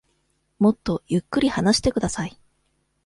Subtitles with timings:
[0.57, 2.35] もっとゆっくり話してください。